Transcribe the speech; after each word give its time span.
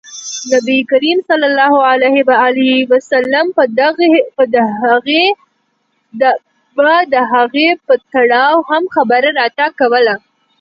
نبي 0.53 0.77
کریم 0.91 1.17
ص 1.27 1.29
به 6.77 6.93
د 7.13 7.15
هغې 7.33 7.69
په 7.85 7.93
تړاو 8.13 8.55
هم 8.69 8.83
خبره 8.95 9.29
راته 9.39 9.65
کوله. 9.79 10.15